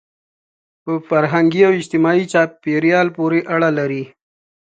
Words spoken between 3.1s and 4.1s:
پورې اړه لري.